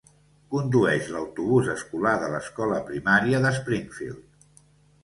Condueix 0.53 1.09
l'autobús 1.15 1.69
escolar 1.75 2.15
de 2.25 2.33
l'Escola 2.33 2.81
Primària 2.89 3.45
de 3.47 3.55
Springfield. 3.61 4.53